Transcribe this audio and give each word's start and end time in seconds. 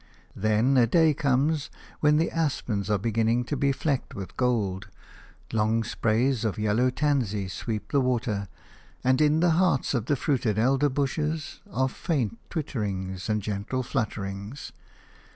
Then 0.35 0.77
a 0.77 0.87
day 0.87 1.13
comes 1.13 1.69
when 1.99 2.17
the 2.17 2.31
aspens 2.31 2.89
are 2.89 2.97
beginning 2.97 3.43
to 3.43 3.55
be 3.55 3.71
flecked 3.71 4.15
with 4.15 4.35
gold, 4.35 4.87
long 5.53 5.83
sprays 5.83 6.43
of 6.43 6.57
yellow 6.57 6.89
tansy 6.89 7.47
sweep 7.47 7.91
the 7.91 8.01
water, 8.01 8.47
and 9.03 9.21
in 9.21 9.41
the 9.41 9.51
hearts 9.51 9.93
of 9.93 10.07
the 10.07 10.15
fruited 10.15 10.57
elder 10.57 10.89
bushes 10.89 11.61
are 11.71 11.87
faint 11.87 12.39
twitterings 12.49 13.29
and 13.29 13.43
gentle 13.43 13.83
flutterings. 13.83 14.71